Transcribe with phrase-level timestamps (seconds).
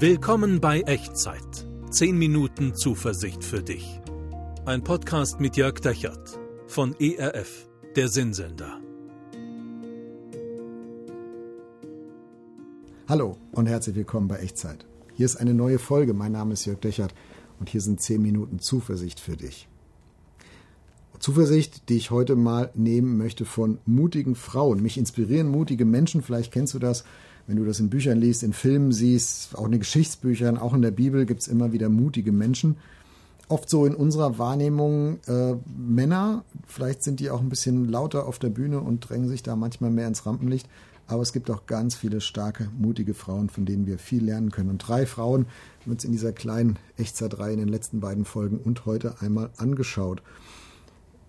[0.00, 1.66] Willkommen bei Echtzeit.
[1.90, 4.00] 10 Minuten Zuversicht für dich.
[4.64, 6.38] Ein Podcast mit Jörg Dechert
[6.68, 8.80] von ERF, der Sinnsender.
[13.08, 14.86] Hallo und herzlich willkommen bei Echtzeit.
[15.14, 16.14] Hier ist eine neue Folge.
[16.14, 17.12] Mein Name ist Jörg Dechert
[17.58, 19.66] und hier sind 10 Minuten Zuversicht für dich.
[21.18, 24.80] Zuversicht, die ich heute mal nehmen möchte von mutigen Frauen.
[24.80, 27.02] Mich inspirieren mutige Menschen, vielleicht kennst du das,
[27.48, 30.82] wenn du das in Büchern liest, in Filmen siehst, auch in den Geschichtsbüchern, auch in
[30.82, 32.76] der Bibel gibt es immer wieder mutige Menschen.
[33.48, 38.38] Oft so in unserer Wahrnehmung äh, Männer, vielleicht sind die auch ein bisschen lauter auf
[38.38, 40.68] der Bühne und drängen sich da manchmal mehr ins Rampenlicht.
[41.06, 44.68] Aber es gibt auch ganz viele starke, mutige Frauen, von denen wir viel lernen können.
[44.68, 45.46] Und drei Frauen
[45.80, 50.20] haben uns in dieser kleinen Echtzeitreihe in den letzten beiden Folgen und heute einmal angeschaut.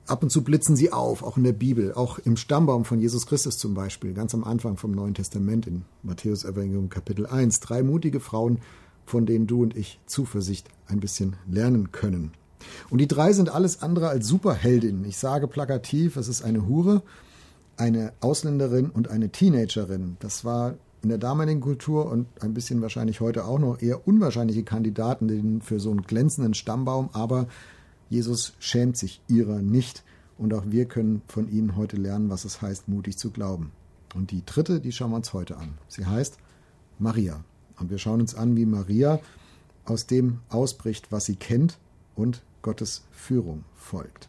[0.09, 3.27] Ab und zu blitzen sie auf, auch in der Bibel, auch im Stammbaum von Jesus
[3.27, 7.59] Christus zum Beispiel, ganz am Anfang vom Neuen Testament in Matthäus Evangelium Kapitel 1.
[7.59, 8.57] Drei mutige Frauen,
[9.05, 12.31] von denen du und ich Zuversicht ein bisschen lernen können.
[12.89, 15.05] Und die drei sind alles andere als Superheldinnen.
[15.05, 17.03] Ich sage plakativ, es ist eine Hure,
[17.77, 20.17] eine Ausländerin und eine Teenagerin.
[20.21, 24.63] Das war in der damaligen Kultur und ein bisschen wahrscheinlich heute auch noch eher unwahrscheinliche
[24.63, 27.45] Kandidaten für so einen glänzenden Stammbaum, aber
[28.09, 30.03] Jesus schämt sich ihrer nicht
[30.37, 33.71] und auch wir können von ihnen heute lernen, was es heißt, mutig zu glauben.
[34.15, 35.77] Und die dritte, die schauen wir uns heute an.
[35.87, 36.37] Sie heißt
[36.97, 37.43] Maria.
[37.79, 39.19] Und wir schauen uns an, wie Maria
[39.85, 41.77] aus dem ausbricht, was sie kennt
[42.15, 44.27] und Gottes Führung folgt.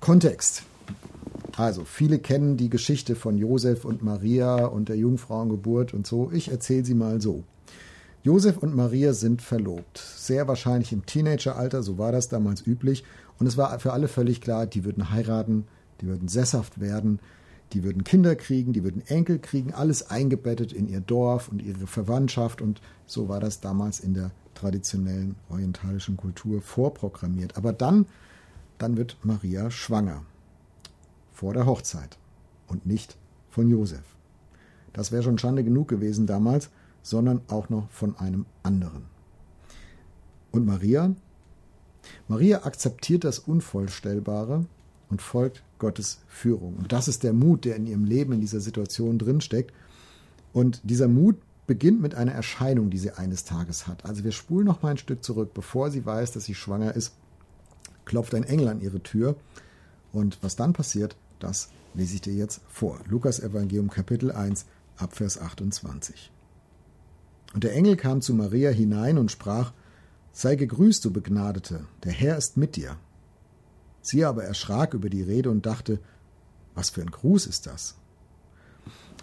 [0.00, 0.64] Kontext.
[1.56, 6.30] Also, viele kennen die Geschichte von Josef und Maria und der Jungfrauengeburt und so.
[6.32, 7.44] Ich erzähle sie mal so.
[8.24, 9.98] Josef und Maria sind verlobt.
[9.98, 13.04] Sehr wahrscheinlich im Teenageralter, so war das damals üblich.
[13.38, 15.66] Und es war für alle völlig klar, die würden heiraten,
[16.00, 17.20] die würden sesshaft werden,
[17.74, 21.86] die würden Kinder kriegen, die würden Enkel kriegen, alles eingebettet in ihr Dorf und ihre
[21.86, 22.62] Verwandtschaft.
[22.62, 27.58] Und so war das damals in der traditionellen orientalischen Kultur vorprogrammiert.
[27.58, 28.06] Aber dann,
[28.78, 30.22] dann wird Maria schwanger.
[31.34, 32.16] Vor der Hochzeit.
[32.68, 33.18] Und nicht
[33.50, 34.16] von Josef.
[34.94, 36.70] Das wäre schon Schande genug gewesen damals
[37.04, 39.04] sondern auch noch von einem anderen.
[40.50, 41.14] Und Maria?
[42.26, 44.64] Maria akzeptiert das Unvorstellbare
[45.10, 46.76] und folgt Gottes Führung.
[46.76, 49.72] Und das ist der Mut, der in ihrem Leben in dieser Situation drinsteckt.
[50.52, 54.04] Und dieser Mut beginnt mit einer Erscheinung, die sie eines Tages hat.
[54.06, 55.52] Also wir spulen noch mal ein Stück zurück.
[55.54, 57.14] Bevor sie weiß, dass sie schwanger ist,
[58.06, 59.36] klopft ein Engel an ihre Tür.
[60.12, 63.00] Und was dann passiert, das lese ich dir jetzt vor.
[63.06, 64.64] Lukas Evangelium Kapitel 1
[64.96, 66.30] Abvers 28.
[67.54, 69.72] Und der Engel kam zu Maria hinein und sprach,
[70.32, 72.96] Sei gegrüßt, du Begnadete, der Herr ist mit dir.
[74.02, 76.00] Sie aber erschrak über die Rede und dachte,
[76.74, 77.94] was für ein Gruß ist das?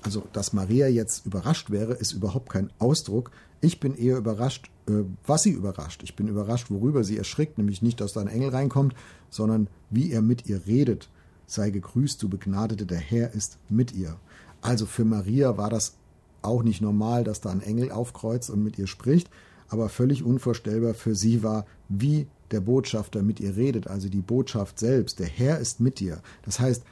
[0.04, 3.32] Also, dass Maria jetzt überrascht wäre, ist überhaupt kein Ausdruck.
[3.60, 6.02] Ich bin eher überrascht, äh, was sie überrascht.
[6.02, 8.96] Ich bin überrascht, worüber sie erschrickt, nämlich nicht, dass da ein Engel reinkommt,
[9.30, 11.10] sondern wie er mit ihr redet.
[11.46, 14.16] Sei gegrüßt, du Begnadete, der Herr ist mit ihr.
[14.62, 15.98] Also für Maria war das
[16.42, 19.30] auch nicht normal, dass da ein Engel aufkreuzt und mit ihr spricht,
[19.70, 24.80] aber völlig unvorstellbar für sie war, wie der Botschafter mit ihr redet, also die Botschaft
[24.80, 25.20] selbst.
[25.20, 26.22] Der Herr ist mit dir.
[26.44, 26.84] Das heißt,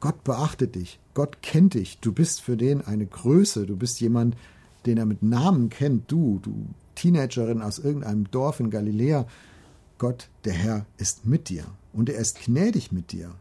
[0.00, 4.36] Gott beachtet dich, Gott kennt dich, du bist für den eine Größe, du bist jemand,
[4.86, 9.26] den er mit Namen kennt, du, du Teenagerin aus irgendeinem Dorf in Galiläa.
[9.98, 13.34] Gott, der Herr, ist mit dir und er ist gnädig mit dir.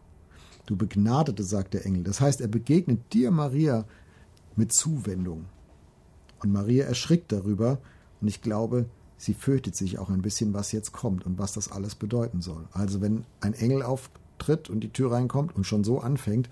[0.65, 2.03] Du Begnadete, sagt der Engel.
[2.03, 3.85] Das heißt, er begegnet dir, Maria,
[4.55, 5.45] mit Zuwendung.
[6.39, 7.79] Und Maria erschrickt darüber
[8.21, 8.85] und ich glaube,
[9.17, 12.67] sie fürchtet sich auch ein bisschen, was jetzt kommt und was das alles bedeuten soll.
[12.71, 16.49] Also wenn ein Engel auftritt und die Tür reinkommt und schon so anfängt,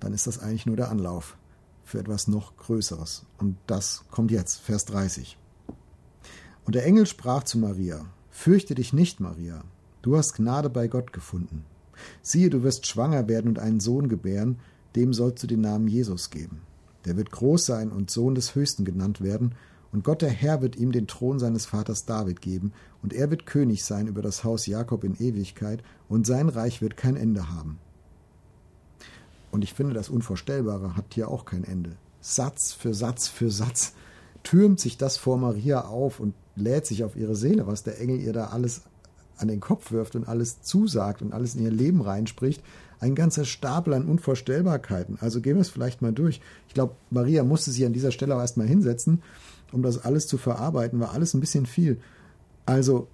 [0.00, 1.36] dann ist das eigentlich nur der Anlauf
[1.84, 3.26] für etwas noch Größeres.
[3.38, 5.36] Und das kommt jetzt, Vers 30.
[6.64, 9.64] Und der Engel sprach zu Maria, Fürchte dich nicht, Maria,
[10.02, 11.64] du hast Gnade bei Gott gefunden.
[12.22, 14.60] Siehe, du wirst schwanger werden und einen Sohn gebären,
[14.96, 16.62] dem sollst du den Namen Jesus geben.
[17.04, 19.54] Der wird groß sein und Sohn des Höchsten genannt werden,
[19.92, 23.46] und Gott der Herr wird ihm den Thron seines Vaters David geben, und er wird
[23.46, 27.78] König sein über das Haus Jakob in Ewigkeit, und sein Reich wird kein Ende haben.
[29.50, 31.96] Und ich finde, das Unvorstellbare hat hier auch kein Ende.
[32.20, 33.94] Satz für Satz für Satz
[34.42, 38.20] türmt sich das vor Maria auf und lädt sich auf ihre Seele, was der Engel
[38.20, 38.82] ihr da alles
[39.40, 42.62] an den Kopf wirft und alles zusagt und alles in ihr Leben reinspricht
[43.00, 45.18] ein ganzer Stapel an Unvorstellbarkeiten.
[45.20, 46.40] Also gehen wir es vielleicht mal durch.
[46.68, 49.22] Ich glaube, Maria musste sich an dieser Stelle auch erstmal hinsetzen,
[49.72, 51.98] um das alles zu verarbeiten, war alles ein bisschen viel.
[52.66, 53.08] Also,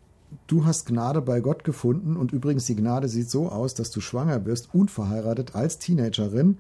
[0.49, 4.01] du hast Gnade bei Gott gefunden und übrigens die Gnade sieht so aus, dass du
[4.01, 6.59] schwanger wirst, unverheiratet als Teenagerin.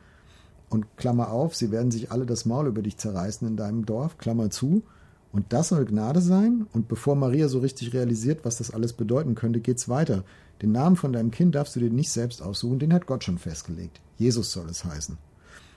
[0.68, 4.18] Und Klammer auf, sie werden sich alle das Maul über dich zerreißen in deinem Dorf,
[4.18, 4.82] Klammer zu.
[5.36, 6.66] Und das soll Gnade sein.
[6.72, 10.24] Und bevor Maria so richtig realisiert, was das alles bedeuten könnte, geht's weiter.
[10.62, 13.36] Den Namen von deinem Kind darfst du dir nicht selbst aussuchen, den hat Gott schon
[13.36, 14.00] festgelegt.
[14.16, 15.18] Jesus soll es heißen.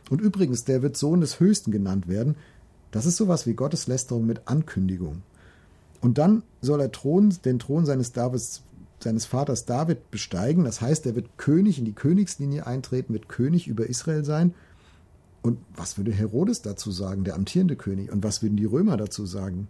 [0.10, 2.38] Und übrigens, der wird Sohn des Höchsten genannt werden.
[2.92, 5.24] Das ist sowas wie Gotteslästerung mit Ankündigung.
[6.00, 8.64] Und dann soll er Thron, den Thron seines, Davids,
[9.02, 10.64] seines Vaters David besteigen.
[10.64, 14.54] Das heißt, er wird König in die Königslinie eintreten, wird König über Israel sein.
[15.42, 18.12] Und was würde Herodes dazu sagen, der amtierende König?
[18.12, 19.70] Und was würden die Römer dazu sagen?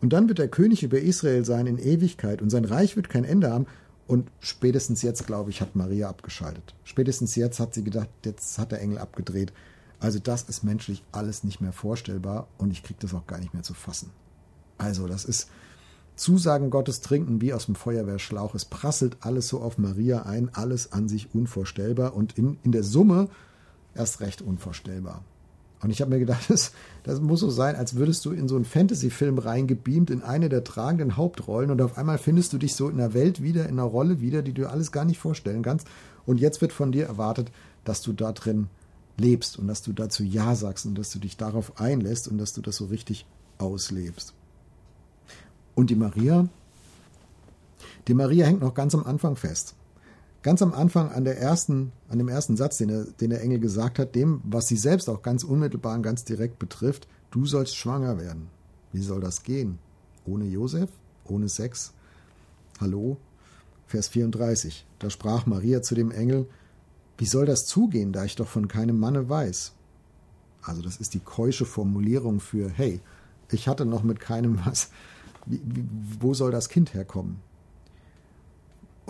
[0.00, 3.24] Und dann wird er König über Israel sein in Ewigkeit und sein Reich wird kein
[3.24, 3.66] Ende haben.
[4.06, 6.74] Und spätestens jetzt, glaube ich, hat Maria abgeschaltet.
[6.84, 9.52] Spätestens jetzt hat sie gedacht, jetzt hat der Engel abgedreht.
[10.00, 13.54] Also das ist menschlich alles nicht mehr vorstellbar und ich kriege das auch gar nicht
[13.54, 14.10] mehr zu fassen.
[14.78, 15.48] Also das ist
[16.16, 18.54] Zusagen Gottes trinken wie aus dem Feuerwehrschlauch.
[18.54, 22.82] Es prasselt alles so auf Maria ein, alles an sich unvorstellbar und in, in der
[22.82, 23.28] Summe
[23.94, 25.24] erst recht unvorstellbar.
[25.82, 26.72] Und ich habe mir gedacht, das,
[27.02, 30.64] das muss so sein, als würdest du in so einen Fantasy-Film reingebeamt, in eine der
[30.64, 33.84] tragenden Hauptrollen und auf einmal findest du dich so in einer Welt wieder, in einer
[33.84, 35.86] Rolle wieder, die du alles gar nicht vorstellen kannst.
[36.26, 37.50] Und jetzt wird von dir erwartet,
[37.84, 38.68] dass du da drin
[39.16, 42.52] lebst und dass du dazu Ja sagst und dass du dich darauf einlässt und dass
[42.52, 43.26] du das so richtig
[43.58, 44.34] auslebst.
[45.74, 46.48] Und die Maria,
[48.08, 49.74] die Maria hängt noch ganz am Anfang fest
[50.42, 53.58] ganz am Anfang an, der ersten, an dem ersten Satz, den, er, den der Engel
[53.58, 57.76] gesagt hat, dem, was sie selbst auch ganz unmittelbar und ganz direkt betrifft, du sollst
[57.76, 58.48] schwanger werden.
[58.92, 59.78] Wie soll das gehen?
[60.26, 60.90] Ohne Josef?
[61.26, 61.92] Ohne Sex?
[62.80, 63.18] Hallo?
[63.86, 64.86] Vers 34.
[64.98, 66.46] Da sprach Maria zu dem Engel,
[67.18, 69.72] wie soll das zugehen, da ich doch von keinem Manne weiß?
[70.62, 73.00] Also das ist die keusche Formulierung für, hey,
[73.50, 74.90] ich hatte noch mit keinem was.
[75.46, 75.84] Wie, wie,
[76.20, 77.40] wo soll das Kind herkommen?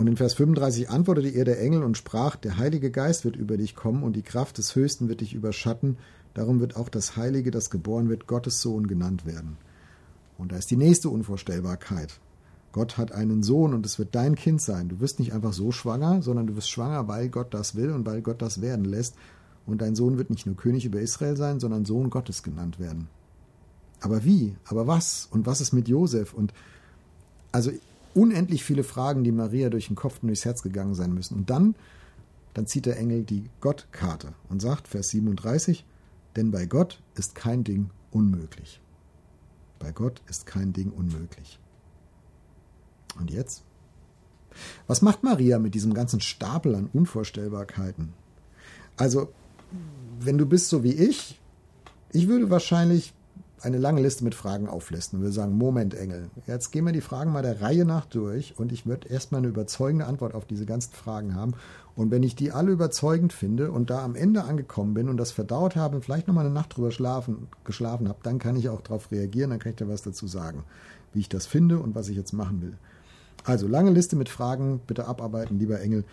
[0.01, 3.55] Und in Vers 35 antwortete ihr der Engel und sprach, der Heilige Geist wird über
[3.55, 5.99] dich kommen und die Kraft des Höchsten wird dich überschatten,
[6.33, 9.57] darum wird auch das Heilige, das geboren wird, Gottes Sohn genannt werden.
[10.39, 12.19] Und da ist die nächste Unvorstellbarkeit.
[12.71, 14.89] Gott hat einen Sohn und es wird dein Kind sein.
[14.89, 18.03] Du wirst nicht einfach so schwanger, sondern du wirst schwanger, weil Gott das will und
[18.07, 19.13] weil Gott das werden lässt.
[19.67, 23.07] Und dein Sohn wird nicht nur König über Israel sein, sondern Sohn Gottes genannt werden.
[23.99, 24.55] Aber wie?
[24.65, 25.27] Aber was?
[25.29, 26.33] Und was ist mit Josef?
[26.33, 26.55] Und
[27.51, 27.69] also
[28.13, 31.35] unendlich viele Fragen, die Maria durch den Kopf und durchs Herz gegangen sein müssen.
[31.35, 31.75] Und dann,
[32.53, 35.85] dann zieht der Engel die Gottkarte und sagt, Vers 37,
[36.35, 38.81] denn bei Gott ist kein Ding unmöglich.
[39.79, 41.59] Bei Gott ist kein Ding unmöglich.
[43.19, 43.63] Und jetzt?
[44.87, 48.13] Was macht Maria mit diesem ganzen Stapel an Unvorstellbarkeiten?
[48.97, 49.31] Also,
[50.19, 51.39] wenn du bist so wie ich,
[52.11, 53.13] ich würde wahrscheinlich
[53.61, 57.01] eine lange Liste mit Fragen auflisten und wir sagen, Moment, Engel, jetzt gehen wir die
[57.01, 60.65] Fragen mal der Reihe nach durch und ich würde erstmal eine überzeugende Antwort auf diese
[60.65, 61.53] ganzen Fragen haben.
[61.95, 65.31] Und wenn ich die alle überzeugend finde und da am Ende angekommen bin und das
[65.31, 68.81] verdaut habe und vielleicht nochmal eine Nacht drüber schlafen, geschlafen habe, dann kann ich auch
[68.81, 70.63] darauf reagieren, dann kann ich da was dazu sagen,
[71.13, 72.77] wie ich das finde und was ich jetzt machen will.
[73.43, 76.05] Also lange Liste mit Fragen, bitte abarbeiten, lieber Engel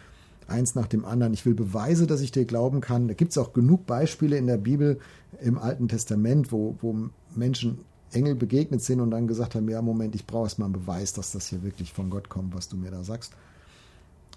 [0.48, 1.34] eins nach dem anderen.
[1.34, 3.06] Ich will Beweise, dass ich dir glauben kann.
[3.08, 4.98] Da gibt es auch genug Beispiele in der Bibel,
[5.40, 7.78] im Alten Testament, wo, wo Menschen
[8.12, 11.32] Engel begegnet sind und dann gesagt haben, ja, Moment, ich brauche erstmal einen Beweis, dass
[11.32, 13.32] das hier wirklich von Gott kommt, was du mir da sagst.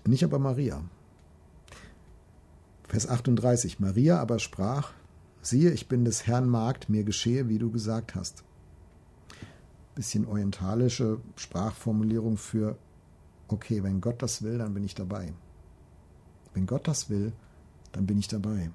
[0.05, 0.83] Nicht aber Maria.
[2.87, 3.79] Vers 38.
[3.79, 4.91] Maria aber sprach,
[5.41, 8.43] siehe, ich bin des Herrn Magd, mir geschehe, wie du gesagt hast.
[9.95, 12.77] Bisschen orientalische Sprachformulierung für,
[13.47, 15.33] okay, wenn Gott das will, dann bin ich dabei.
[16.53, 17.31] Wenn Gott das will,
[17.91, 18.71] dann bin ich dabei.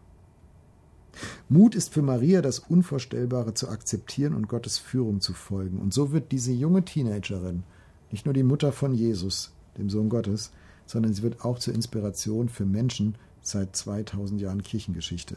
[1.48, 5.78] Mut ist für Maria das Unvorstellbare zu akzeptieren und Gottes Führung zu folgen.
[5.78, 7.62] Und so wird diese junge Teenagerin
[8.10, 10.52] nicht nur die Mutter von Jesus, dem Sohn Gottes,
[10.86, 15.36] sondern sie wird auch zur Inspiration für Menschen seit 2000 Jahren Kirchengeschichte.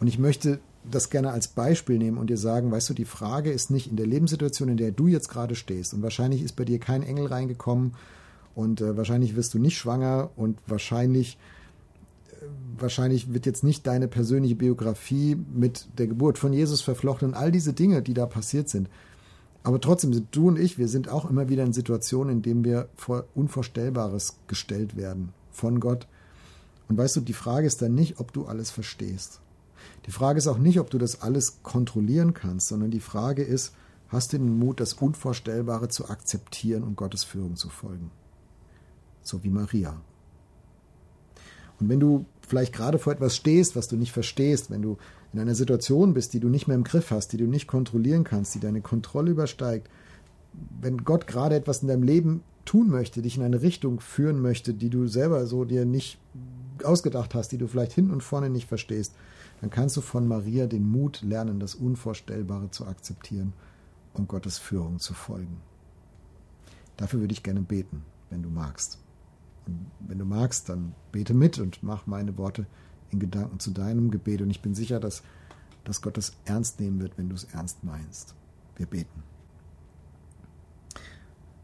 [0.00, 3.52] Und ich möchte das gerne als Beispiel nehmen und dir sagen, weißt du, die Frage
[3.52, 5.94] ist nicht in der Lebenssituation, in der du jetzt gerade stehst.
[5.94, 7.94] Und wahrscheinlich ist bei dir kein Engel reingekommen
[8.54, 11.38] und äh, wahrscheinlich wirst du nicht schwanger und wahrscheinlich
[12.78, 17.52] wahrscheinlich wird jetzt nicht deine persönliche Biografie mit der Geburt von Jesus verflochten und all
[17.52, 18.88] diese Dinge, die da passiert sind.
[19.62, 22.64] Aber trotzdem sind du und ich, wir sind auch immer wieder in Situationen, in denen
[22.64, 26.08] wir vor Unvorstellbares gestellt werden von Gott.
[26.88, 29.40] Und weißt du, die Frage ist dann nicht, ob du alles verstehst.
[30.06, 33.72] Die Frage ist auch nicht, ob du das alles kontrollieren kannst, sondern die Frage ist,
[34.08, 38.10] hast du den Mut, das Unvorstellbare zu akzeptieren und Gottes Führung zu folgen?
[39.22, 40.00] So wie Maria.
[41.80, 44.98] Und wenn du vielleicht gerade vor etwas stehst, was du nicht verstehst, wenn du
[45.32, 48.24] in einer Situation bist, die du nicht mehr im Griff hast, die du nicht kontrollieren
[48.24, 49.88] kannst, die deine Kontrolle übersteigt,
[50.80, 54.74] wenn Gott gerade etwas in deinem Leben tun möchte, dich in eine Richtung führen möchte,
[54.74, 56.18] die du selber so dir nicht
[56.84, 59.14] ausgedacht hast, die du vielleicht hin und vorne nicht verstehst,
[59.60, 63.52] dann kannst du von Maria den Mut lernen, das Unvorstellbare zu akzeptieren
[64.14, 65.60] und Gottes Führung zu folgen.
[66.96, 68.98] Dafür würde ich gerne beten, wenn du magst.
[69.66, 72.66] Und wenn du magst, dann bete mit und mach meine Worte
[73.10, 74.42] in Gedanken zu deinem Gebet.
[74.42, 75.22] Und ich bin sicher, dass,
[75.84, 78.34] dass Gott es ernst nehmen wird, wenn du es ernst meinst.
[78.76, 79.22] Wir beten.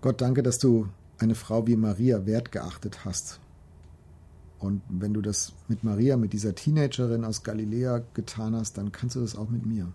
[0.01, 0.89] Gott, danke, dass du
[1.19, 3.41] eine Frau wie Maria wertgeachtet hast.
[4.59, 9.17] Und wenn du das mit Maria, mit dieser Teenagerin aus Galiläa getan hast, dann kannst
[9.17, 9.93] du das auch mit mir.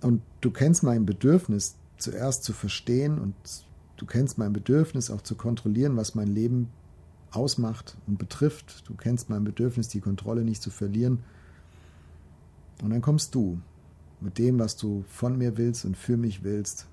[0.00, 3.34] Und du kennst mein Bedürfnis, zuerst zu verstehen und
[4.04, 6.68] du kennst mein Bedürfnis auch zu kontrollieren, was mein Leben
[7.30, 8.86] ausmacht und betrifft.
[8.86, 11.20] Du kennst mein Bedürfnis, die Kontrolle nicht zu verlieren.
[12.82, 13.62] Und dann kommst du
[14.20, 16.86] mit dem, was du von mir willst und für mich willst.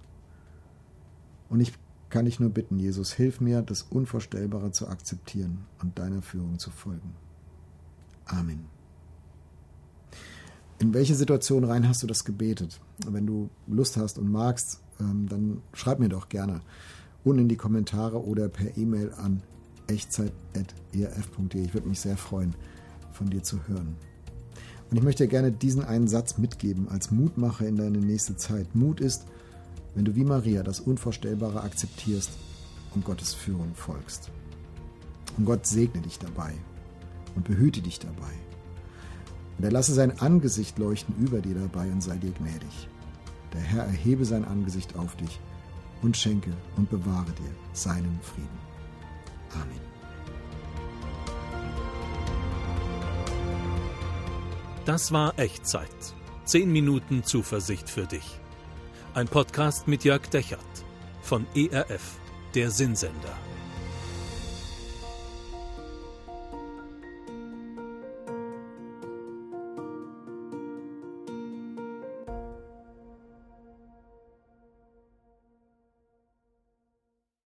[1.50, 1.74] Und ich
[2.10, 6.70] kann dich nur bitten, Jesus, hilf mir, das Unvorstellbare zu akzeptieren und deiner Führung zu
[6.70, 7.14] folgen.
[8.24, 8.68] Amen.
[10.80, 12.80] In welche Situation rein hast du das gebetet?
[13.06, 16.62] Wenn du Lust hast und magst, ähm, dann schreib mir doch gerne
[17.24, 19.42] unten in die Kommentare oder per E-Mail an
[19.88, 21.64] echtzeit.erf.de.
[21.64, 22.56] Ich würde mich sehr freuen,
[23.12, 23.96] von dir zu hören.
[24.90, 28.76] Und ich möchte gerne diesen einen Satz mitgeben als Mutmacher in deine nächste Zeit.
[28.76, 29.26] Mut ist,
[29.96, 32.32] wenn du wie Maria das Unvorstellbare akzeptierst
[32.94, 34.32] und Gottes Führung folgst.
[35.38, 36.54] Und Gott segne dich dabei
[37.36, 38.34] und behüte dich dabei.
[39.58, 42.90] Und er lasse sein Angesicht leuchten über dir dabei und sei dir gnädig.
[43.54, 45.40] Der Herr erhebe sein Angesicht auf dich
[46.02, 48.60] und schenke und bewahre dir seinen Frieden.
[49.54, 49.82] Amen.
[54.86, 56.16] Das war Echtzeit.
[56.46, 58.40] Zehn Minuten Zuversicht für dich.
[59.14, 60.60] Ein Podcast mit Jörg Dechert
[61.22, 62.20] von ERF,
[62.56, 63.38] der Sinnsender.